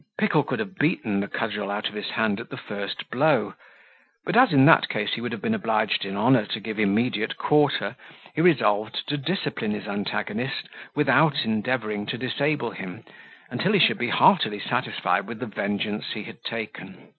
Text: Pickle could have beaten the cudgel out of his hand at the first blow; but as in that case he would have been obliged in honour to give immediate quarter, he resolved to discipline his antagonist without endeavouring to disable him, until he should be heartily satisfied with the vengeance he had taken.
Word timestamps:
Pickle 0.17 0.41
could 0.41 0.57
have 0.57 0.79
beaten 0.79 1.19
the 1.19 1.27
cudgel 1.27 1.69
out 1.69 1.87
of 1.87 1.93
his 1.93 2.09
hand 2.09 2.39
at 2.39 2.49
the 2.49 2.57
first 2.57 3.11
blow; 3.11 3.53
but 4.25 4.35
as 4.35 4.51
in 4.51 4.65
that 4.65 4.89
case 4.89 5.13
he 5.13 5.21
would 5.21 5.31
have 5.31 5.43
been 5.43 5.53
obliged 5.53 6.05
in 6.05 6.17
honour 6.17 6.47
to 6.47 6.59
give 6.59 6.79
immediate 6.79 7.37
quarter, 7.37 7.95
he 8.33 8.41
resolved 8.41 9.07
to 9.09 9.15
discipline 9.15 9.69
his 9.69 9.85
antagonist 9.87 10.67
without 10.95 11.45
endeavouring 11.45 12.07
to 12.07 12.17
disable 12.17 12.71
him, 12.71 13.03
until 13.51 13.73
he 13.73 13.79
should 13.79 13.99
be 13.99 14.09
heartily 14.09 14.59
satisfied 14.59 15.27
with 15.27 15.37
the 15.37 15.45
vengeance 15.45 16.13
he 16.15 16.23
had 16.23 16.41
taken. 16.43 17.09